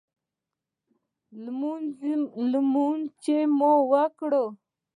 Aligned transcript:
لمونځ 2.55 3.03
چې 3.23 3.35
مو 3.57 3.73
وکړ. 3.91 4.31